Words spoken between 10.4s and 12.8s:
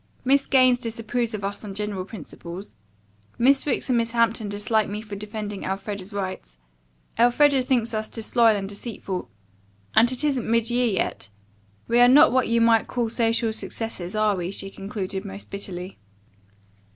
mid year yet. We are not what you